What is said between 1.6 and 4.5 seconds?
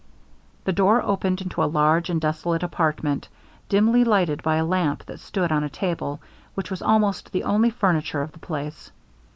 a large and desolate apartment, dimly lighted